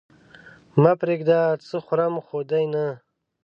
[0.81, 1.39] مه پرېږده!
[1.67, 2.85] څه خورم خو دې نه؟